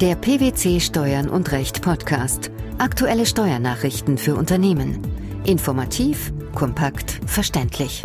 Der 0.00 0.14
PwC 0.14 0.80
Steuern 0.80 1.28
und 1.28 1.52
Recht 1.52 1.82
Podcast. 1.82 2.50
Aktuelle 2.78 3.26
Steuernachrichten 3.26 4.16
für 4.16 4.34
Unternehmen. 4.34 5.02
Informativ, 5.44 6.32
kompakt, 6.54 7.20
verständlich. 7.26 8.02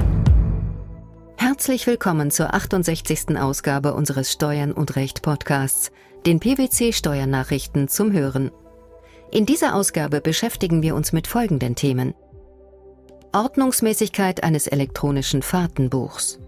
Herzlich 1.38 1.88
willkommen 1.88 2.32
zur 2.32 2.54
68. 2.54 3.40
Ausgabe 3.40 3.94
unseres 3.94 4.30
Steuern 4.30 4.74
und 4.74 4.98
Recht 4.98 5.22
Podcasts, 5.22 5.90
den 6.26 6.42
PwC 6.42 6.92
Steuernachrichten 6.92 7.88
zum 7.88 8.12
Hören. 8.12 8.52
In 9.32 9.46
dieser 9.46 9.74
Ausgabe 9.74 10.20
beschäftigen 10.20 10.82
wir 10.82 10.96
uns 10.96 11.14
mit 11.14 11.28
folgenden 11.28 11.76
Themen. 11.76 12.14
Ordnungsmäßigkeit 13.32 14.44
eines 14.44 14.68
elektronischen 14.68 15.42
Fahrtenbuchs. 15.42 16.40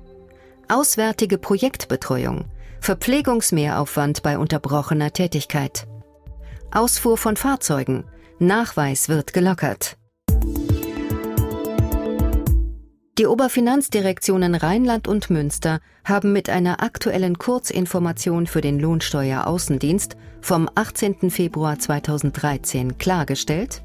Auswärtige 0.67 1.37
Projektbetreuung. 1.37 2.43
Verpflegungsmehraufwand 2.81 4.23
bei 4.23 4.37
unterbrochener 4.37 5.11
Tätigkeit. 5.11 5.87
Ausfuhr 6.71 7.17
von 7.17 7.35
Fahrzeugen. 7.35 8.05
Nachweis 8.39 9.09
wird 9.09 9.33
gelockert. 9.33 9.97
Die 13.17 13.25
Oberfinanzdirektionen 13.25 14.53
Rheinland 14.53 15.07
und 15.07 15.31
Münster 15.31 15.79
haben 16.05 16.33
mit 16.33 16.49
einer 16.49 16.83
aktuellen 16.83 17.39
Kurzinformation 17.39 18.45
für 18.45 18.61
den 18.61 18.79
Lohnsteueraußendienst 18.79 20.17
vom 20.41 20.69
18. 20.75 21.31
Februar 21.31 21.79
2013 21.79 22.99
klargestellt, 22.99 23.81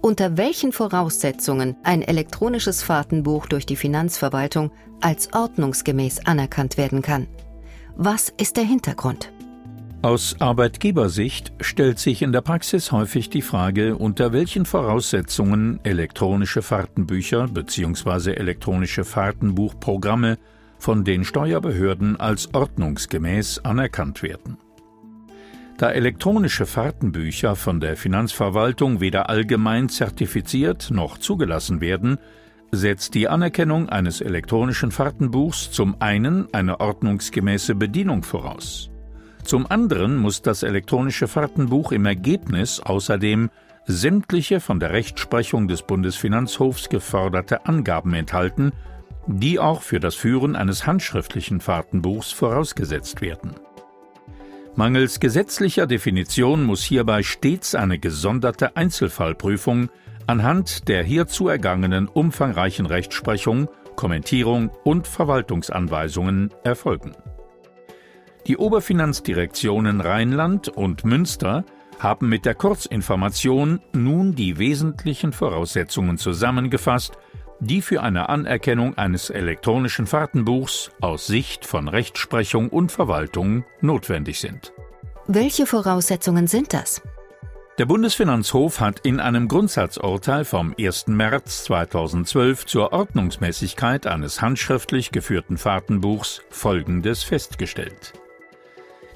unter 0.00 0.38
welchen 0.38 0.72
Voraussetzungen 0.72 1.76
ein 1.82 2.00
elektronisches 2.00 2.82
Fahrtenbuch 2.82 3.44
durch 3.44 3.66
die 3.66 3.76
Finanzverwaltung 3.76 4.70
als 5.02 5.34
ordnungsgemäß 5.34 6.26
anerkannt 6.26 6.78
werden 6.78 7.02
kann. 7.02 7.28
Was 7.96 8.30
ist 8.38 8.56
der 8.56 8.64
Hintergrund? 8.64 9.30
Aus 10.00 10.34
Arbeitgebersicht 10.40 11.52
stellt 11.60 11.98
sich 11.98 12.22
in 12.22 12.32
der 12.32 12.40
Praxis 12.40 12.90
häufig 12.90 13.28
die 13.30 13.42
Frage, 13.42 13.96
unter 13.96 14.32
welchen 14.32 14.64
Voraussetzungen 14.64 15.78
elektronische 15.84 16.62
Fahrtenbücher 16.62 17.48
bzw. 17.48 18.32
elektronische 18.32 19.04
Fahrtenbuchprogramme 19.04 20.38
von 20.78 21.04
den 21.04 21.24
Steuerbehörden 21.24 22.18
als 22.18 22.52
ordnungsgemäß 22.54 23.60
anerkannt 23.60 24.22
werden. 24.22 24.56
Da 25.76 25.90
elektronische 25.90 26.66
Fahrtenbücher 26.66 27.56
von 27.56 27.78
der 27.78 27.96
Finanzverwaltung 27.96 29.00
weder 29.00 29.28
allgemein 29.28 29.88
zertifiziert 29.88 30.90
noch 30.90 31.18
zugelassen 31.18 31.80
werden, 31.80 32.18
setzt 32.74 33.14
die 33.14 33.28
Anerkennung 33.28 33.90
eines 33.90 34.22
elektronischen 34.22 34.90
Fahrtenbuchs 34.90 35.70
zum 35.70 36.00
einen 36.00 36.52
eine 36.54 36.80
ordnungsgemäße 36.80 37.74
Bedienung 37.74 38.22
voraus. 38.22 38.90
Zum 39.44 39.70
anderen 39.70 40.16
muss 40.16 40.40
das 40.40 40.62
elektronische 40.62 41.28
Fahrtenbuch 41.28 41.92
im 41.92 42.06
Ergebnis 42.06 42.80
außerdem 42.80 43.50
sämtliche 43.84 44.60
von 44.60 44.80
der 44.80 44.92
Rechtsprechung 44.92 45.68
des 45.68 45.82
Bundesfinanzhofs 45.82 46.88
geforderte 46.88 47.66
Angaben 47.66 48.14
enthalten, 48.14 48.72
die 49.26 49.58
auch 49.58 49.82
für 49.82 50.00
das 50.00 50.14
Führen 50.14 50.56
eines 50.56 50.86
handschriftlichen 50.86 51.60
Fahrtenbuchs 51.60 52.32
vorausgesetzt 52.32 53.20
werden. 53.20 53.54
Mangels 54.76 55.20
gesetzlicher 55.20 55.86
Definition 55.86 56.64
muss 56.64 56.82
hierbei 56.82 57.22
stets 57.22 57.74
eine 57.74 57.98
gesonderte 57.98 58.76
Einzelfallprüfung 58.76 59.90
anhand 60.32 60.88
der 60.88 61.02
hierzu 61.02 61.48
ergangenen 61.48 62.08
umfangreichen 62.08 62.86
Rechtsprechung, 62.86 63.68
Kommentierung 63.96 64.70
und 64.82 65.06
Verwaltungsanweisungen 65.06 66.48
erfolgen. 66.64 67.12
Die 68.46 68.56
Oberfinanzdirektionen 68.56 70.00
Rheinland 70.00 70.68
und 70.70 71.04
Münster 71.04 71.66
haben 71.98 72.30
mit 72.30 72.46
der 72.46 72.54
Kurzinformation 72.54 73.80
nun 73.92 74.34
die 74.34 74.56
wesentlichen 74.56 75.34
Voraussetzungen 75.34 76.16
zusammengefasst, 76.16 77.18
die 77.60 77.82
für 77.82 78.02
eine 78.02 78.30
Anerkennung 78.30 78.96
eines 78.96 79.28
elektronischen 79.28 80.06
Fahrtenbuchs 80.06 80.92
aus 81.02 81.26
Sicht 81.26 81.66
von 81.66 81.88
Rechtsprechung 81.88 82.70
und 82.70 82.90
Verwaltung 82.90 83.66
notwendig 83.82 84.40
sind. 84.40 84.72
Welche 85.26 85.66
Voraussetzungen 85.66 86.46
sind 86.46 86.72
das? 86.72 87.02
Der 87.78 87.86
Bundesfinanzhof 87.86 88.80
hat 88.80 89.00
in 89.00 89.18
einem 89.18 89.48
Grundsatzurteil 89.48 90.44
vom 90.44 90.74
1. 90.78 91.06
März 91.06 91.64
2012 91.64 92.66
zur 92.66 92.92
Ordnungsmäßigkeit 92.92 94.06
eines 94.06 94.42
handschriftlich 94.42 95.10
geführten 95.10 95.56
Fahrtenbuchs 95.56 96.42
Folgendes 96.50 97.22
festgestellt. 97.22 98.12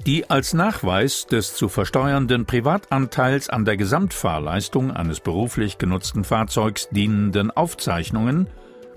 Die 0.07 0.27
als 0.31 0.55
Nachweis 0.55 1.27
des 1.27 1.53
zu 1.55 1.69
versteuernden 1.69 2.47
Privatanteils 2.47 3.47
an 3.49 3.63
der 3.63 3.77
Gesamtfahrleistung 3.77 4.89
eines 4.89 5.19
beruflich 5.19 5.77
genutzten 5.77 6.23
Fahrzeugs 6.23 6.89
dienenden 6.89 7.51
Aufzeichnungen 7.51 8.47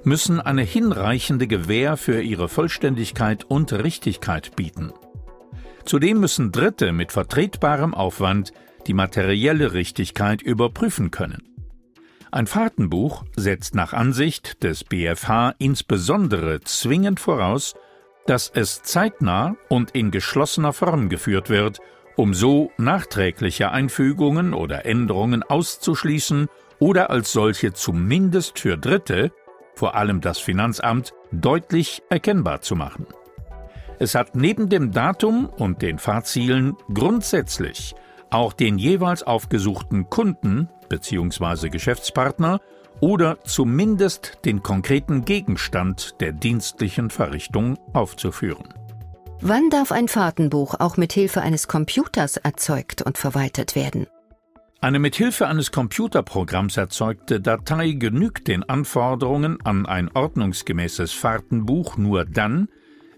müssen 0.05 0.41
eine 0.41 0.63
hinreichende 0.63 1.47
Gewähr 1.47 1.99
für 1.99 2.23
ihre 2.23 2.49
Vollständigkeit 2.49 3.45
und 3.45 3.75
Richtigkeit 3.75 4.57
bieten. 4.57 4.95
Zudem 5.85 6.19
müssen 6.21 6.51
Dritte 6.51 6.93
mit 6.93 7.13
vertretbarem 7.13 7.93
Aufwand 7.93 8.55
die 8.91 8.95
materielle 8.95 9.73
Richtigkeit 9.73 10.43
überprüfen 10.43 11.13
können. 11.13 11.45
Ein 12.33 12.49
Fahrtenbuch 12.49 13.25
setzt 13.37 13.77
nach 13.77 13.93
Ansicht 13.93 14.65
des 14.65 14.83
BfH 14.83 15.55
insbesondere 15.59 16.61
zwingend 16.63 17.21
voraus, 17.21 17.77
dass 18.27 18.51
es 18.53 18.83
zeitnah 18.83 19.55
und 19.69 19.93
in 19.93 20.11
geschlossener 20.11 20.73
Form 20.73 21.09
geführt 21.09 21.51
wird, 21.51 21.79
um 22.17 22.35
so 22.35 22.73
nachträgliche 22.79 23.71
Einfügungen 23.71 24.55
oder 24.55 24.85
Änderungen 24.87 25.45
auszuschließen 25.45 26.49
oder 26.81 27.11
als 27.11 27.31
solche 27.31 27.73
zumindest 27.73 28.59
für 28.59 28.77
Dritte, 28.77 29.31
vor 29.77 29.95
allem 29.95 30.21
das 30.21 30.41
Finanzamt, 30.41 31.13
deutlich 31.31 32.03
erkennbar 32.11 32.61
zu 32.61 32.75
machen. 32.75 33.07
Es 34.01 34.17
hat 34.17 34.35
neben 34.35 34.69
dem 34.69 34.91
Datum 34.91 35.47
und 35.47 35.81
den 35.81 36.01
Fahrzielen 36.01 36.77
grundsätzlich 36.93 37.95
auch 38.31 38.53
den 38.53 38.79
jeweils 38.79 39.23
aufgesuchten 39.23 40.09
Kunden 40.11 40.69
bzw. 40.89 41.69
Geschäftspartner 41.69 42.61
oder 43.01 43.43
zumindest 43.45 44.39
den 44.45 44.63
konkreten 44.63 45.25
Gegenstand 45.25 46.21
der 46.21 46.33
dienstlichen 46.33 47.11
Verrichtung 47.11 47.79
aufzuführen. 47.93 48.69
Wann 49.41 49.71
darf 49.71 49.91
ein 49.91 50.09
Fahrtenbuch 50.09 50.75
auch 50.79 50.99
mit 50.99 51.15
Hilfe 51.15 51.41
eines 51.41 51.67
Computers 51.67 52.37
erzeugt 52.37 53.01
und 53.01 53.17
verwaltet 53.17 53.75
werden? 53.75 54.07
Eine 54.83 54.99
mit 54.99 55.15
Hilfe 55.17 55.47
eines 55.47 55.73
Computerprogramms 55.73 56.77
erzeugte 56.77 57.41
Datei 57.41 57.93
genügt 57.93 58.49
den 58.49 58.63
Anforderungen 58.63 59.59
an 59.63 59.85
ein 59.87 60.11
ordnungsgemäßes 60.15 61.13
Fahrtenbuch 61.13 61.97
nur 61.99 62.25
dann, 62.25 62.69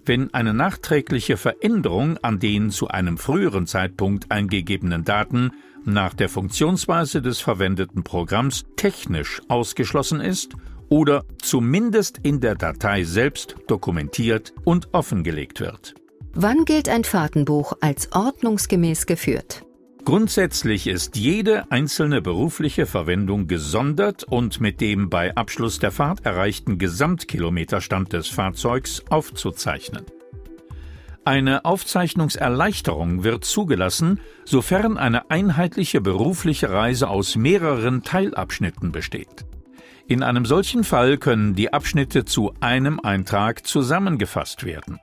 wenn 0.04 0.32
eine 0.34 0.54
nachträgliche 0.54 1.36
Veränderung 1.36 2.18
an 2.18 2.38
den 2.38 2.70
zu 2.70 2.88
einem 2.88 3.18
früheren 3.18 3.66
Zeitpunkt 3.66 4.30
eingegebenen 4.30 5.04
Daten 5.04 5.52
nach 5.84 6.14
der 6.14 6.28
Funktionsweise 6.28 7.22
des 7.22 7.40
verwendeten 7.40 8.02
Programms 8.02 8.64
technisch 8.76 9.40
ausgeschlossen 9.48 10.20
ist 10.20 10.54
oder 10.88 11.24
zumindest 11.40 12.18
in 12.22 12.40
der 12.40 12.54
Datei 12.54 13.04
selbst 13.04 13.56
dokumentiert 13.66 14.52
und 14.64 14.92
offengelegt 14.92 15.60
wird. 15.60 15.94
Wann 16.34 16.64
gilt 16.64 16.88
ein 16.88 17.04
Fahrtenbuch 17.04 17.74
als 17.80 18.12
ordnungsgemäß 18.12 19.06
geführt? 19.06 19.64
Grundsätzlich 20.04 20.88
ist 20.88 21.16
jede 21.16 21.70
einzelne 21.70 22.20
berufliche 22.20 22.86
Verwendung 22.86 23.46
gesondert 23.46 24.24
und 24.24 24.60
mit 24.60 24.80
dem 24.80 25.08
bei 25.08 25.34
Abschluss 25.36 25.78
der 25.78 25.92
Fahrt 25.92 26.26
erreichten 26.26 26.78
Gesamtkilometerstand 26.78 28.12
des 28.12 28.26
Fahrzeugs 28.26 29.04
aufzuzeichnen. 29.10 30.04
Eine 31.24 31.64
Aufzeichnungserleichterung 31.64 33.22
wird 33.22 33.44
zugelassen, 33.44 34.18
sofern 34.44 34.98
eine 34.98 35.30
einheitliche 35.30 36.00
berufliche 36.00 36.70
Reise 36.70 37.08
aus 37.08 37.36
mehreren 37.36 38.02
Teilabschnitten 38.02 38.90
besteht. 38.90 39.46
In 40.08 40.24
einem 40.24 40.46
solchen 40.46 40.82
Fall 40.82 41.16
können 41.16 41.54
die 41.54 41.72
Abschnitte 41.72 42.24
zu 42.24 42.52
einem 42.58 42.98
Eintrag 42.98 43.64
zusammengefasst 43.64 44.64
werden. 44.64 44.98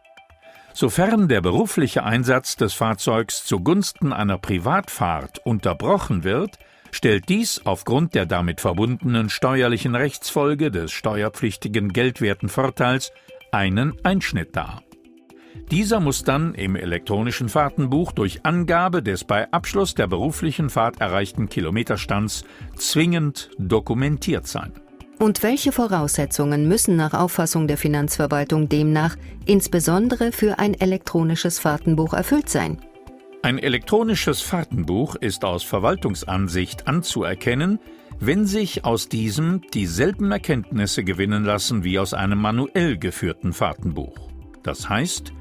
Sofern 0.79 1.27
der 1.27 1.41
berufliche 1.41 2.03
Einsatz 2.05 2.55
des 2.55 2.73
Fahrzeugs 2.73 3.43
zugunsten 3.43 4.13
einer 4.13 4.37
Privatfahrt 4.37 5.45
unterbrochen 5.45 6.23
wird, 6.23 6.57
stellt 6.91 7.27
dies 7.27 7.65
aufgrund 7.65 8.15
der 8.15 8.25
damit 8.25 8.61
verbundenen 8.61 9.29
steuerlichen 9.29 9.93
Rechtsfolge 9.93 10.71
des 10.71 10.93
steuerpflichtigen 10.93 11.91
geldwerten 11.91 12.47
Vorteils 12.47 13.11
einen 13.51 13.93
Einschnitt 14.05 14.55
dar. 14.55 14.81
Dieser 15.69 15.99
muss 15.99 16.23
dann 16.23 16.55
im 16.55 16.77
elektronischen 16.77 17.49
Fahrtenbuch 17.49 18.13
durch 18.13 18.45
Angabe 18.45 19.03
des 19.03 19.25
bei 19.25 19.51
Abschluss 19.51 19.95
der 19.95 20.07
beruflichen 20.07 20.69
Fahrt 20.69 21.01
erreichten 21.01 21.49
Kilometerstands 21.49 22.45
zwingend 22.77 23.49
dokumentiert 23.57 24.47
sein. 24.47 24.71
Und 25.19 25.43
welche 25.43 25.73
Voraussetzungen 25.73 26.69
müssen 26.69 26.95
nach 26.95 27.13
Auffassung 27.13 27.67
der 27.67 27.77
Finanzverwaltung 27.77 28.69
demnach 28.69 29.17
insbesondere 29.45 30.31
für 30.31 30.59
ein 30.59 30.73
elektronisches 30.73 31.59
Fahrtenbuch 31.59 32.13
erfüllt 32.13 32.47
sein? 32.47 32.77
Ein 33.41 33.59
elektronisches 33.59 34.41
Fahrtenbuch 34.41 35.15
ist 35.15 35.43
aus 35.43 35.63
Verwaltungsansicht 35.63 36.87
anzuerkennen, 36.87 37.79
wenn 38.21 38.45
sich 38.45 38.85
aus 38.85 39.09
diesem 39.09 39.61
dieselben 39.73 40.31
Erkenntnisse 40.31 41.03
gewinnen 41.03 41.43
lassen 41.43 41.83
wie 41.83 41.99
aus 41.99 42.13
einem 42.13 42.39
manuell 42.39 42.97
geführten 42.97 43.51
Fahrtenbuch. 43.51 44.15
Das 44.63 44.87
heißt, 44.87 45.33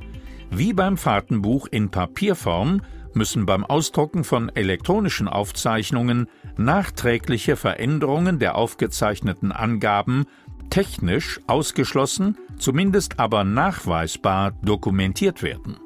wie 0.51 0.73
beim 0.73 0.97
Fahrtenbuch 0.97 1.69
in 1.71 1.91
Papierform 1.91 2.83
müssen 3.19 3.45
beim 3.45 3.67
Ausdrucken 3.67 4.25
von 4.25 4.49
elektronischen 4.49 5.29
Aufzeichnungen 5.29 6.29
nachträgliche 6.57 7.57
Veränderungen 7.57 8.39
der 8.39 8.55
aufgezeichneten 8.55 9.53
Angaben 9.53 10.25
technisch 10.71 11.41
ausgeschlossen, 11.47 12.39
zumindest 12.57 13.19
aber 13.21 13.45
nachweisbar 13.45 14.53
dokumentiert 14.63 15.43
werden. 15.43 15.77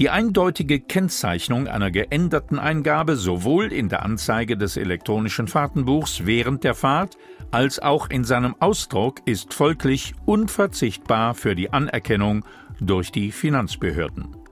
Die 0.00 0.10
eindeutige 0.10 0.80
Kennzeichnung 0.80 1.68
einer 1.68 1.92
geänderten 1.92 2.58
Eingabe 2.58 3.14
sowohl 3.14 3.72
in 3.72 3.88
der 3.88 4.02
Anzeige 4.02 4.56
des 4.56 4.76
elektronischen 4.76 5.46
Fahrtenbuchs 5.46 6.26
während 6.26 6.64
der 6.64 6.74
Fahrt 6.74 7.16
als 7.52 7.78
auch 7.78 8.10
in 8.10 8.24
seinem 8.24 8.56
Ausdruck 8.58 9.20
ist 9.26 9.54
folglich 9.54 10.14
unverzichtbar 10.24 11.34
für 11.34 11.54
die 11.54 11.72
Anerkennung 11.72 12.44
durch 12.80 13.12
die 13.12 13.30
Finanzbehörden. 13.30 14.43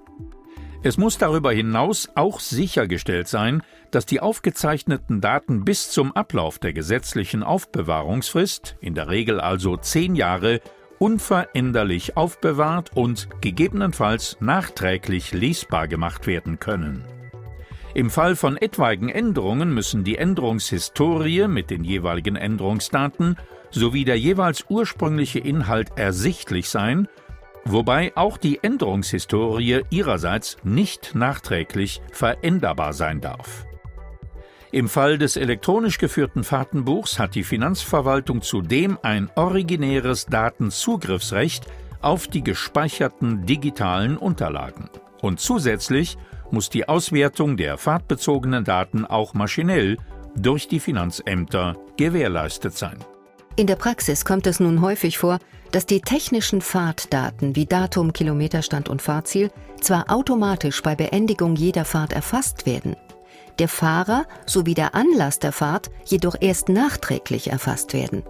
Es 0.84 0.98
muss 0.98 1.16
darüber 1.16 1.52
hinaus 1.52 2.08
auch 2.16 2.40
sichergestellt 2.40 3.28
sein, 3.28 3.62
dass 3.92 4.04
die 4.04 4.18
aufgezeichneten 4.18 5.20
Daten 5.20 5.64
bis 5.64 5.90
zum 5.90 6.10
Ablauf 6.12 6.58
der 6.58 6.72
gesetzlichen 6.72 7.44
Aufbewahrungsfrist, 7.44 8.76
in 8.80 8.96
der 8.96 9.08
Regel 9.08 9.40
also 9.40 9.76
zehn 9.76 10.16
Jahre, 10.16 10.60
unveränderlich 10.98 12.16
aufbewahrt 12.16 12.90
und 12.96 13.28
gegebenenfalls 13.40 14.38
nachträglich 14.40 15.32
lesbar 15.32 15.86
gemacht 15.86 16.26
werden 16.26 16.58
können. 16.58 17.04
Im 17.94 18.10
Fall 18.10 18.34
von 18.34 18.56
etwaigen 18.56 19.08
Änderungen 19.08 19.72
müssen 19.74 20.02
die 20.02 20.16
Änderungshistorie 20.16 21.46
mit 21.46 21.70
den 21.70 21.84
jeweiligen 21.84 22.36
Änderungsdaten 22.36 23.36
sowie 23.70 24.04
der 24.04 24.18
jeweils 24.18 24.64
ursprüngliche 24.68 25.38
Inhalt 25.38 25.90
ersichtlich 25.96 26.68
sein, 26.68 27.06
wobei 27.64 28.12
auch 28.16 28.36
die 28.36 28.62
Änderungshistorie 28.62 29.82
ihrerseits 29.90 30.56
nicht 30.64 31.14
nachträglich 31.14 32.00
veränderbar 32.12 32.92
sein 32.92 33.20
darf. 33.20 33.66
Im 34.72 34.88
Fall 34.88 35.18
des 35.18 35.36
elektronisch 35.36 35.98
geführten 35.98 36.44
Fahrtenbuchs 36.44 37.18
hat 37.18 37.34
die 37.34 37.44
Finanzverwaltung 37.44 38.40
zudem 38.40 38.98
ein 39.02 39.30
originäres 39.34 40.24
Datenzugriffsrecht 40.26 41.66
auf 42.00 42.26
die 42.26 42.42
gespeicherten 42.42 43.44
digitalen 43.44 44.16
Unterlagen. 44.16 44.88
Und 45.20 45.40
zusätzlich 45.40 46.16
muss 46.50 46.70
die 46.70 46.88
Auswertung 46.88 47.56
der 47.56 47.76
fahrtbezogenen 47.76 48.64
Daten 48.64 49.04
auch 49.04 49.34
maschinell 49.34 49.98
durch 50.36 50.68
die 50.68 50.80
Finanzämter 50.80 51.76
gewährleistet 51.98 52.72
sein. 52.76 52.98
In 53.54 53.66
der 53.66 53.76
Praxis 53.76 54.24
kommt 54.24 54.46
es 54.46 54.60
nun 54.60 54.80
häufig 54.80 55.18
vor, 55.18 55.38
dass 55.72 55.84
die 55.84 56.00
technischen 56.00 56.60
Fahrtdaten 56.60 57.54
wie 57.54 57.66
Datum, 57.66 58.12
Kilometerstand 58.12 58.88
und 58.88 59.02
Fahrziel 59.02 59.50
zwar 59.80 60.10
automatisch 60.10 60.82
bei 60.82 60.94
Beendigung 60.94 61.56
jeder 61.56 61.84
Fahrt 61.84 62.12
erfasst 62.12 62.66
werden, 62.66 62.96
der 63.58 63.68
Fahrer 63.68 64.24
sowie 64.46 64.74
der 64.74 64.94
Anlass 64.94 65.38
der 65.38 65.52
Fahrt 65.52 65.90
jedoch 66.06 66.36
erst 66.40 66.68
nachträglich 66.68 67.50
erfasst 67.50 67.92
werden. 67.92 68.22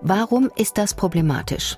Warum 0.00 0.50
ist 0.56 0.78
das 0.78 0.94
problematisch? 0.94 1.76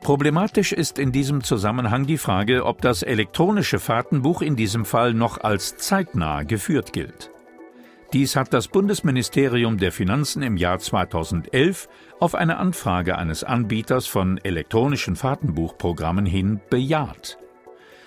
Problematisch 0.00 0.72
ist 0.72 1.00
in 1.00 1.10
diesem 1.10 1.42
Zusammenhang 1.42 2.06
die 2.06 2.18
Frage, 2.18 2.64
ob 2.64 2.80
das 2.82 3.02
elektronische 3.02 3.80
Fahrtenbuch 3.80 4.42
in 4.42 4.54
diesem 4.54 4.84
Fall 4.84 5.12
noch 5.12 5.38
als 5.38 5.76
zeitnah 5.76 6.44
geführt 6.44 6.92
gilt. 6.92 7.32
Dies 8.14 8.36
hat 8.36 8.54
das 8.54 8.68
Bundesministerium 8.68 9.76
der 9.76 9.92
Finanzen 9.92 10.42
im 10.42 10.56
Jahr 10.56 10.78
2011 10.78 11.90
auf 12.20 12.34
eine 12.34 12.56
Anfrage 12.56 13.18
eines 13.18 13.44
Anbieters 13.44 14.06
von 14.06 14.38
elektronischen 14.38 15.14
Fahrtenbuchprogrammen 15.14 16.24
hin 16.24 16.58
bejaht. 16.70 17.38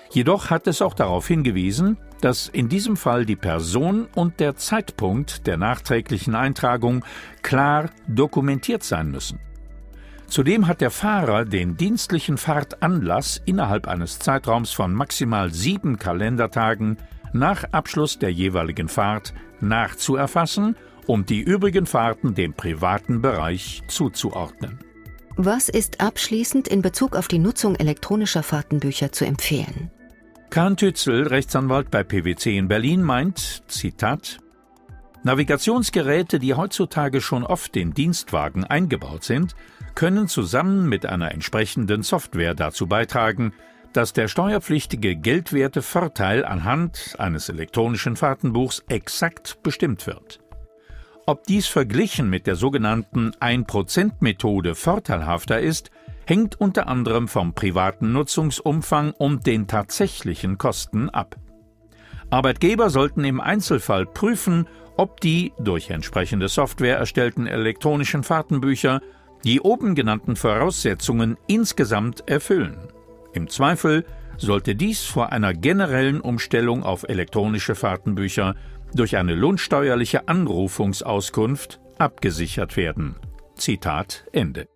Jedoch 0.10 0.50
hat 0.50 0.66
es 0.66 0.82
auch 0.82 0.96
darauf 0.96 1.28
hingewiesen, 1.28 1.98
dass 2.20 2.48
in 2.48 2.68
diesem 2.68 2.98
Fall 2.98 3.28
die 3.28 3.36
Person 3.36 4.08
und 4.16 4.40
der 4.40 4.56
Zeitpunkt 4.56 5.46
der 5.46 5.58
nachträglichen 5.58 6.34
Eintragung 6.34 7.06
klar 7.44 7.92
dokumentiert 8.08 8.82
sein 8.82 9.12
müssen. 9.12 9.40
Zudem 10.26 10.66
hat 10.66 10.82
der 10.82 10.92
Fahrer 10.92 11.46
den 11.46 11.78
dienstlichen 11.78 12.38
Fahrtanlass 12.38 13.40
innerhalb 13.46 13.88
eines 13.88 14.18
Zeitraums 14.18 14.72
von 14.72 14.96
maximal 14.96 15.54
sieben 15.54 16.00
Kalendertagen 16.00 16.98
nach 17.34 17.64
Abschluss 17.72 18.20
der 18.20 18.32
jeweiligen 18.32 18.88
Fahrt 18.88 19.34
nachzuerfassen 19.60 20.76
und 21.08 21.30
die 21.30 21.42
übrigen 21.42 21.86
Fahrten 21.86 22.36
dem 22.36 22.54
privaten 22.54 23.22
Bereich 23.22 23.84
zuzuordnen. 23.88 24.80
Was 25.38 25.70
ist 25.70 26.02
abschließend 26.02 26.68
in 26.68 26.82
Bezug 26.82 27.16
auf 27.16 27.28
die 27.28 27.40
Nutzung 27.40 27.76
elektronischer 27.76 28.44
Fahrtenbücher 28.44 29.12
zu 29.12 29.26
empfehlen? 29.26 29.90
Kahn 30.50 30.76
Tützel, 30.76 31.28
Rechtsanwalt 31.28 31.90
bei 31.90 32.04
PwC 32.04 32.58
in 32.58 32.68
Berlin, 32.68 33.02
meint, 33.02 33.64
Zitat, 33.68 34.40
Navigationsgeräte, 35.24 36.40
die 36.40 36.56
heutzutage 36.56 37.22
schon 37.22 37.44
oft 37.46 37.78
in 37.78 37.94
Dienstwagen 37.94 38.66
eingebaut 38.66 39.24
sind, 39.24 39.56
können 39.96 40.28
zusammen 40.28 40.90
mit 40.90 41.06
einer 41.06 41.32
entsprechenden 41.32 42.04
Software 42.04 42.56
dazu 42.56 42.88
beitragen, 42.88 43.54
dass 43.94 44.14
der 44.14 44.28
steuerpflichtige 44.28 45.16
geldwerte 45.16 45.82
Vorteil 45.82 46.46
anhand 46.46 47.16
eines 47.18 47.50
elektronischen 47.50 48.16
Fahrtenbuchs 48.16 48.84
exakt 48.88 49.62
bestimmt 49.64 50.08
wird. 50.08 50.40
Ob 51.26 51.44
dies 51.46 51.68
verglichen 51.68 52.30
mit 52.30 52.48
der 52.48 52.56
sogenannten 52.56 53.32
1%-Methode 53.40 54.76
vorteilhafter 54.76 55.60
ist, 55.60 55.92
hängt 56.26 56.60
unter 56.60 56.88
anderem 56.88 57.28
vom 57.28 57.54
privaten 57.54 58.12
Nutzungsumfang 58.12 59.12
und 59.12 59.46
den 59.46 59.68
tatsächlichen 59.68 60.58
Kosten 60.58 61.10
ab. 61.10 61.36
Arbeitgeber 62.30 62.90
sollten 62.90 63.24
im 63.24 63.40
Einzelfall 63.42 64.06
prüfen, 64.06 64.68
ob 64.98 65.20
die 65.22 65.52
durch 65.60 65.90
entsprechende 65.90 66.48
Software 66.48 66.98
erstellten 66.98 67.48
elektronischen 67.48 68.24
Fahrtenbücher 68.24 69.02
die 69.44 69.60
oben 69.60 69.96
genannten 69.96 70.36
Voraussetzungen 70.36 71.38
insgesamt 71.48 72.28
erfüllen. 72.30 72.78
Im 73.34 73.50
Zweifel 73.50 74.06
sollte 74.38 74.76
dies 74.76 75.04
vor 75.04 75.32
einer 75.32 75.54
generellen 75.54 76.20
Umstellung 76.20 76.84
auf 76.84 77.04
elektronische 77.08 77.76
Fahrtenbücher 77.76 78.56
durch 78.94 79.18
eine 79.18 79.36
lohnsteuerliche 79.36 80.28
Anrufungsauskunft 80.28 81.80
abgesichert 81.98 82.76
werden. 82.76 83.16
Zitat 83.56 84.26
Ende. 84.34 84.68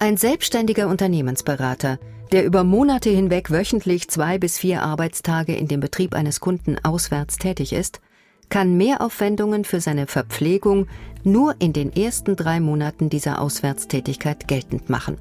Ein 0.00 0.16
selbstständiger 0.16 0.88
Unternehmensberater, 0.88 1.98
der 2.32 2.44
über 2.44 2.62
Monate 2.62 3.10
hinweg 3.10 3.50
wöchentlich 3.50 4.08
zwei 4.08 4.38
bis 4.38 4.58
vier 4.58 4.82
Arbeitstage 4.82 5.54
in 5.54 5.66
dem 5.66 5.80
Betrieb 5.80 6.14
eines 6.14 6.40
Kunden 6.40 6.76
auswärts 6.82 7.38
tätig 7.38 7.72
ist, 7.72 8.00
kann 8.48 8.76
Mehraufwendungen 8.76 9.64
für 9.64 9.80
seine 9.80 10.06
Verpflegung 10.06 10.88
nur 11.24 11.54
in 11.58 11.72
den 11.72 11.92
ersten 11.92 12.36
drei 12.36 12.60
Monaten 12.60 13.08
dieser 13.10 13.40
Auswärtstätigkeit 13.40 14.48
geltend 14.48 14.88
machen. 14.88 15.18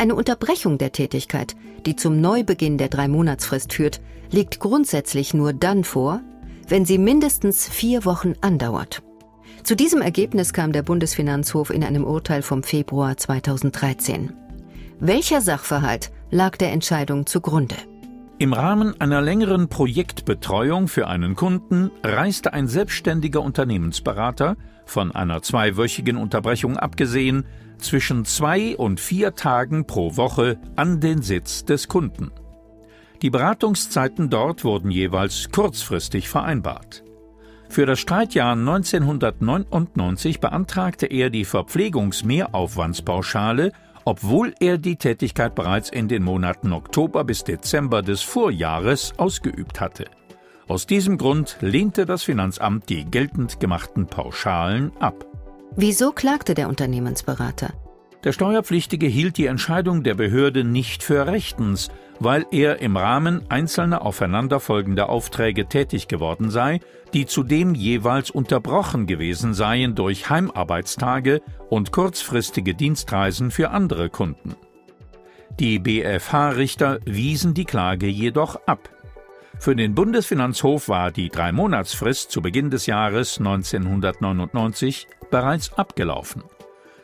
Eine 0.00 0.14
Unterbrechung 0.14 0.78
der 0.78 0.92
Tätigkeit, 0.92 1.54
die 1.84 1.94
zum 1.94 2.22
Neubeginn 2.22 2.78
der 2.78 2.88
Drei-Monatsfrist 2.88 3.74
führt, 3.74 4.00
liegt 4.30 4.58
grundsätzlich 4.58 5.34
nur 5.34 5.52
dann 5.52 5.84
vor, 5.84 6.22
wenn 6.68 6.86
sie 6.86 6.96
mindestens 6.96 7.68
vier 7.68 8.06
Wochen 8.06 8.32
andauert. 8.40 9.02
Zu 9.62 9.76
diesem 9.76 10.00
Ergebnis 10.00 10.54
kam 10.54 10.72
der 10.72 10.84
Bundesfinanzhof 10.84 11.68
in 11.68 11.84
einem 11.84 12.04
Urteil 12.04 12.40
vom 12.40 12.62
Februar 12.62 13.18
2013. 13.18 14.32
Welcher 15.00 15.42
Sachverhalt 15.42 16.10
lag 16.30 16.56
der 16.56 16.72
Entscheidung 16.72 17.26
zugrunde? 17.26 17.76
Im 18.40 18.52
Rahmen 18.54 18.98
einer 18.98 19.20
längeren 19.20 19.68
Projektbetreuung 19.68 20.88
für 20.88 21.06
einen 21.08 21.36
Kunden 21.36 21.90
reiste 22.02 22.54
ein 22.54 22.68
selbstständiger 22.68 23.42
Unternehmensberater, 23.42 24.56
von 24.86 25.12
einer 25.12 25.42
zweiwöchigen 25.42 26.16
Unterbrechung 26.16 26.78
abgesehen, 26.78 27.44
zwischen 27.76 28.24
zwei 28.24 28.78
und 28.78 28.98
vier 28.98 29.34
Tagen 29.34 29.86
pro 29.86 30.16
Woche 30.16 30.56
an 30.74 31.00
den 31.00 31.20
Sitz 31.20 31.66
des 31.66 31.86
Kunden. 31.86 32.30
Die 33.20 33.28
Beratungszeiten 33.28 34.30
dort 34.30 34.64
wurden 34.64 34.90
jeweils 34.90 35.50
kurzfristig 35.52 36.30
vereinbart. 36.30 37.04
Für 37.68 37.84
das 37.84 38.00
Streitjahr 38.00 38.52
1999 38.52 40.40
beantragte 40.40 41.04
er 41.04 41.28
die 41.28 41.44
Verpflegungsmehraufwandspauschale, 41.44 43.72
obwohl 44.04 44.54
er 44.60 44.78
die 44.78 44.96
Tätigkeit 44.96 45.54
bereits 45.54 45.90
in 45.90 46.08
den 46.08 46.22
Monaten 46.22 46.72
Oktober 46.72 47.24
bis 47.24 47.44
Dezember 47.44 48.02
des 48.02 48.22
Vorjahres 48.22 49.12
ausgeübt 49.16 49.80
hatte. 49.80 50.06
Aus 50.68 50.86
diesem 50.86 51.18
Grund 51.18 51.56
lehnte 51.60 52.06
das 52.06 52.22
Finanzamt 52.22 52.88
die 52.88 53.04
geltend 53.04 53.58
gemachten 53.58 54.06
Pauschalen 54.06 54.92
ab. 55.00 55.26
Wieso 55.76 56.12
klagte 56.12 56.54
der 56.54 56.68
Unternehmensberater? 56.68 57.72
Der 58.22 58.32
Steuerpflichtige 58.32 59.06
hielt 59.06 59.38
die 59.38 59.46
Entscheidung 59.46 60.02
der 60.02 60.14
Behörde 60.14 60.62
nicht 60.62 61.02
für 61.02 61.26
rechtens, 61.26 61.90
weil 62.20 62.46
er 62.52 62.80
im 62.80 62.96
Rahmen 62.96 63.50
einzelner 63.50 64.02
aufeinanderfolgender 64.02 65.08
Aufträge 65.08 65.66
tätig 65.66 66.06
geworden 66.06 66.50
sei, 66.50 66.80
die 67.14 67.26
zudem 67.26 67.74
jeweils 67.74 68.30
unterbrochen 68.30 69.06
gewesen 69.06 69.54
seien 69.54 69.94
durch 69.94 70.30
Heimarbeitstage 70.30 71.42
und 71.68 71.90
kurzfristige 71.90 72.74
Dienstreisen 72.74 73.50
für 73.50 73.70
andere 73.70 74.10
Kunden. 74.10 74.54
Die 75.58 75.78
BFH-Richter 75.78 77.00
wiesen 77.04 77.54
die 77.54 77.64
Klage 77.64 78.06
jedoch 78.06 78.60
ab. 78.66 78.90
Für 79.58 79.74
den 79.74 79.94
Bundesfinanzhof 79.94 80.88
war 80.88 81.10
die 81.10 81.28
Dreimonatsfrist 81.28 82.30
zu 82.30 82.40
Beginn 82.40 82.70
des 82.70 82.86
Jahres 82.86 83.38
1999 83.38 85.06
bereits 85.30 85.72
abgelaufen. 85.74 86.42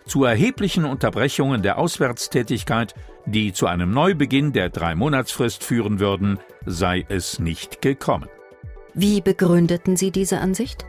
Zu 0.06 0.22
erheblichen 0.22 0.84
Unterbrechungen 0.84 1.62
der 1.62 1.78
Auswärtstätigkeit, 1.78 2.94
die 3.26 3.52
zu 3.52 3.66
einem 3.66 3.90
Neubeginn 3.90 4.52
der 4.52 4.70
Dreimonatsfrist 4.70 5.64
führen 5.64 5.98
würden, 5.98 6.38
sei 6.64 7.04
es 7.08 7.40
nicht 7.40 7.82
gekommen. 7.82 8.28
Wie 8.94 9.20
begründeten 9.20 9.96
Sie 9.96 10.12
diese 10.12 10.38
Ansicht? 10.38 10.86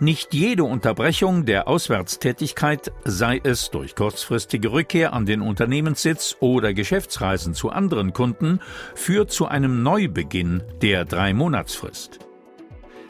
Nicht 0.00 0.34
jede 0.34 0.64
Unterbrechung 0.64 1.44
der 1.44 1.68
Auswärtstätigkeit, 1.68 2.90
sei 3.04 3.40
es 3.42 3.70
durch 3.70 3.94
kurzfristige 3.94 4.72
Rückkehr 4.72 5.12
an 5.12 5.26
den 5.26 5.42
Unternehmenssitz 5.42 6.36
oder 6.40 6.72
Geschäftsreisen 6.72 7.54
zu 7.54 7.70
anderen 7.70 8.12
Kunden, 8.14 8.60
führt 8.94 9.30
zu 9.30 9.46
einem 9.46 9.82
Neubeginn 9.82 10.62
der 10.80 11.04
Dreimonatsfrist. 11.04 12.29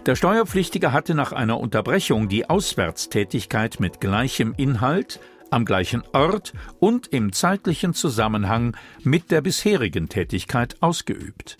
Der 0.06 0.16
Steuerpflichtige 0.16 0.92
hatte 0.92 1.14
nach 1.14 1.32
einer 1.32 1.60
Unterbrechung 1.60 2.28
die 2.28 2.48
Auswärtstätigkeit 2.48 3.80
mit 3.80 4.00
gleichem 4.00 4.54
Inhalt, 4.56 5.20
am 5.50 5.66
gleichen 5.66 6.02
Ort 6.12 6.54
und 6.78 7.08
im 7.08 7.32
zeitlichen 7.32 7.92
Zusammenhang 7.92 8.76
mit 9.02 9.30
der 9.30 9.42
bisherigen 9.42 10.08
Tätigkeit 10.08 10.76
ausgeübt. 10.80 11.58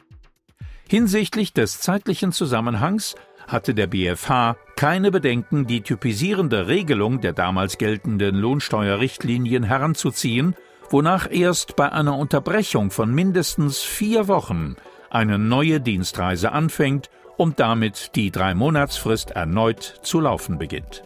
Hinsichtlich 0.89 1.53
des 1.53 1.81
zeitlichen 1.81 2.33
Zusammenhangs 2.33 3.15
hatte 3.47 3.75
der 3.75 3.89
BfH 3.89 4.57
keine 4.75 5.11
Bedenken, 5.11 5.67
die 5.67 5.83
typisierende 5.83 6.67
Regelung 6.67 7.21
der 7.21 7.35
damals 7.35 7.77
geltenden 7.77 8.37
Lohnsteuerrichtlinien 8.37 9.65
heranzuziehen, 9.65 10.55
wonach 10.89 11.31
erst 11.31 11.77
bei 11.77 11.93
einer 11.93 12.17
Unterbrechung 12.17 12.91
von 12.91 13.15
mindestens 13.15 13.81
vier 13.81 14.29
Wochen 14.29 14.77
eine 15.11 15.39
neue 15.39 15.81
Dienstreise 15.81 16.53
anfängt 16.53 17.11
und 17.41 17.59
damit 17.59 18.17
die 18.17 18.31
Drei-Monatsfrist 18.31 19.31
erneut 19.31 20.01
zu 20.03 20.21
laufen 20.21 20.59
beginnt. 20.59 21.05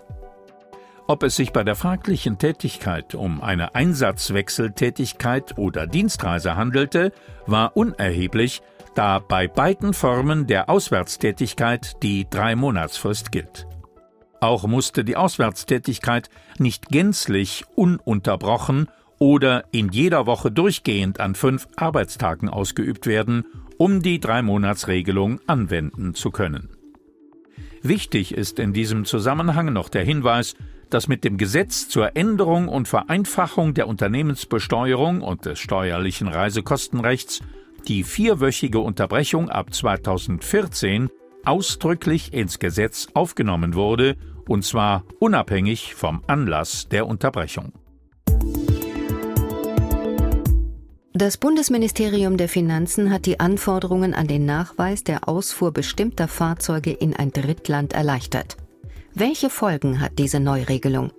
Ob 1.06 1.22
es 1.22 1.36
sich 1.36 1.52
bei 1.52 1.62
der 1.62 1.76
fraglichen 1.76 2.38
Tätigkeit 2.38 3.14
um 3.14 3.40
eine 3.40 3.76
Einsatzwechseltätigkeit 3.76 5.56
oder 5.56 5.86
Dienstreise 5.86 6.56
handelte, 6.56 7.12
war 7.46 7.76
unerheblich, 7.76 8.62
da 8.96 9.20
bei 9.20 9.46
beiden 9.46 9.94
Formen 9.94 10.48
der 10.48 10.68
Auswärtstätigkeit 10.68 12.02
die 12.02 12.28
Drei-Monatsfrist 12.28 13.30
gilt. 13.30 13.68
Auch 14.40 14.66
musste 14.66 15.04
die 15.04 15.16
Auswärtstätigkeit 15.16 16.30
nicht 16.58 16.88
gänzlich 16.88 17.64
ununterbrochen 17.76 18.88
oder 19.20 19.66
in 19.70 19.90
jeder 19.90 20.26
Woche 20.26 20.50
durchgehend 20.50 21.20
an 21.20 21.36
fünf 21.36 21.68
Arbeitstagen 21.76 22.48
ausgeübt 22.48 23.06
werden, 23.06 23.44
um 23.78 24.02
die 24.02 24.20
Dreimonatsregelung 24.20 25.40
anwenden 25.46 26.14
zu 26.14 26.30
können. 26.30 26.68
Wichtig 27.82 28.32
ist 28.34 28.58
in 28.58 28.72
diesem 28.72 29.04
Zusammenhang 29.04 29.72
noch 29.72 29.88
der 29.88 30.04
Hinweis, 30.04 30.54
dass 30.90 31.08
mit 31.08 31.24
dem 31.24 31.36
Gesetz 31.36 31.88
zur 31.88 32.16
Änderung 32.16 32.68
und 32.68 32.88
Vereinfachung 32.88 33.74
der 33.74 33.88
Unternehmensbesteuerung 33.88 35.20
und 35.20 35.44
des 35.44 35.58
steuerlichen 35.58 36.28
Reisekostenrechts 36.28 37.40
die 37.88 38.04
vierwöchige 38.04 38.78
Unterbrechung 38.78 39.50
ab 39.50 39.74
2014 39.74 41.10
ausdrücklich 41.44 42.32
ins 42.32 42.58
Gesetz 42.58 43.08
aufgenommen 43.12 43.74
wurde, 43.74 44.16
und 44.48 44.64
zwar 44.64 45.04
unabhängig 45.18 45.94
vom 45.94 46.22
Anlass 46.26 46.88
der 46.88 47.06
Unterbrechung. 47.06 47.72
Das 51.16 51.36
Bundesministerium 51.36 52.36
der 52.36 52.48
Finanzen 52.48 53.12
hat 53.12 53.26
die 53.26 53.38
Anforderungen 53.38 54.14
an 54.14 54.26
den 54.26 54.46
Nachweis 54.46 55.04
der 55.04 55.28
Ausfuhr 55.28 55.70
bestimmter 55.70 56.26
Fahrzeuge 56.26 56.90
in 56.90 57.14
ein 57.14 57.30
Drittland 57.30 57.92
erleichtert. 57.92 58.56
Welche 59.14 59.48
Folgen 59.48 60.00
hat 60.00 60.18
diese 60.18 60.40
Neuregelung? 60.40 61.12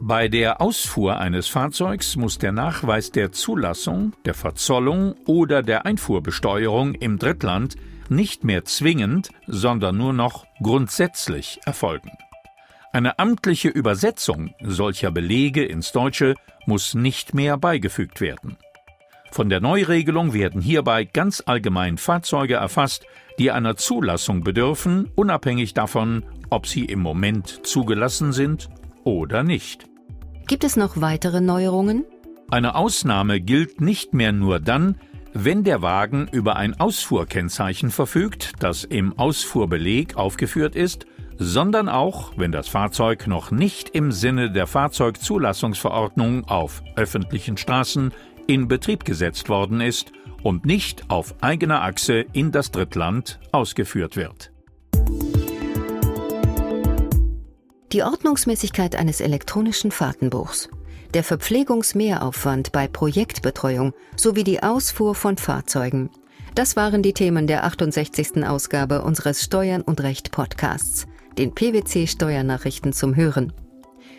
Bei 0.00 0.28
der 0.28 0.62
Ausfuhr 0.62 1.18
eines 1.18 1.46
Fahrzeugs 1.46 2.16
muss 2.16 2.38
der 2.38 2.52
Nachweis 2.52 3.10
der 3.10 3.32
Zulassung, 3.32 4.14
der 4.24 4.32
Verzollung 4.32 5.14
oder 5.26 5.62
der 5.62 5.84
Einfuhrbesteuerung 5.84 6.94
im 6.94 7.18
Drittland 7.18 7.76
nicht 8.08 8.44
mehr 8.44 8.64
zwingend, 8.64 9.28
sondern 9.46 9.98
nur 9.98 10.14
noch 10.14 10.46
grundsätzlich 10.62 11.60
erfolgen. 11.66 12.12
Eine 12.94 13.18
amtliche 13.18 13.68
Übersetzung 13.68 14.54
solcher 14.62 15.10
Belege 15.10 15.66
ins 15.66 15.92
Deutsche 15.92 16.34
muss 16.64 16.94
nicht 16.94 17.34
mehr 17.34 17.58
beigefügt 17.58 18.22
werden. 18.22 18.56
Von 19.32 19.48
der 19.48 19.62
Neuregelung 19.62 20.34
werden 20.34 20.60
hierbei 20.60 21.04
ganz 21.04 21.42
allgemein 21.46 21.96
Fahrzeuge 21.96 22.56
erfasst, 22.56 23.06
die 23.38 23.50
einer 23.50 23.76
Zulassung 23.76 24.44
bedürfen, 24.44 25.08
unabhängig 25.14 25.72
davon, 25.72 26.22
ob 26.50 26.66
sie 26.66 26.84
im 26.84 27.00
Moment 27.00 27.66
zugelassen 27.66 28.34
sind 28.34 28.68
oder 29.04 29.42
nicht. 29.42 29.86
Gibt 30.48 30.64
es 30.64 30.76
noch 30.76 31.00
weitere 31.00 31.40
Neuerungen? 31.40 32.04
Eine 32.50 32.74
Ausnahme 32.74 33.40
gilt 33.40 33.80
nicht 33.80 34.12
mehr 34.12 34.32
nur 34.32 34.60
dann, 34.60 34.96
wenn 35.32 35.64
der 35.64 35.80
Wagen 35.80 36.28
über 36.30 36.56
ein 36.56 36.78
Ausfuhrkennzeichen 36.78 37.90
verfügt, 37.90 38.52
das 38.58 38.84
im 38.84 39.18
Ausfuhrbeleg 39.18 40.14
aufgeführt 40.14 40.76
ist, 40.76 41.06
sondern 41.38 41.88
auch, 41.88 42.32
wenn 42.36 42.52
das 42.52 42.68
Fahrzeug 42.68 43.26
noch 43.26 43.50
nicht 43.50 43.88
im 43.90 44.12
Sinne 44.12 44.50
der 44.50 44.66
Fahrzeugzulassungsverordnung 44.66 46.44
auf 46.44 46.82
öffentlichen 46.96 47.56
Straßen 47.56 48.12
in 48.46 48.68
Betrieb 48.68 49.04
gesetzt 49.04 49.48
worden 49.48 49.80
ist 49.80 50.12
und 50.42 50.66
nicht 50.66 51.10
auf 51.10 51.34
eigener 51.40 51.82
Achse 51.82 52.24
in 52.32 52.52
das 52.52 52.70
Drittland 52.70 53.38
ausgeführt 53.52 54.16
wird. 54.16 54.52
Die 57.92 58.02
Ordnungsmäßigkeit 58.02 58.96
eines 58.96 59.20
elektronischen 59.20 59.90
Fahrtenbuchs, 59.90 60.70
der 61.12 61.22
Verpflegungsmehraufwand 61.22 62.72
bei 62.72 62.88
Projektbetreuung 62.88 63.92
sowie 64.16 64.44
die 64.44 64.62
Ausfuhr 64.62 65.14
von 65.14 65.36
Fahrzeugen. 65.36 66.08
Das 66.54 66.74
waren 66.74 67.02
die 67.02 67.12
Themen 67.12 67.46
der 67.46 67.64
68. 67.64 68.46
Ausgabe 68.46 69.02
unseres 69.02 69.42
Steuern 69.42 69.82
und 69.82 70.02
Recht 70.02 70.32
Podcasts, 70.32 71.06
den 71.36 71.54
PwC 71.54 72.06
Steuernachrichten 72.06 72.94
zum 72.94 73.14
Hören. 73.14 73.52